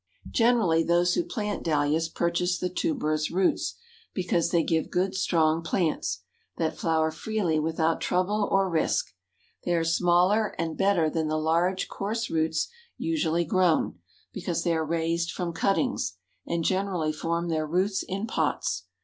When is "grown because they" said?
13.45-14.73